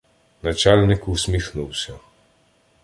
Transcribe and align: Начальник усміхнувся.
Начальник 0.41 1.07
усміхнувся. 1.07 1.93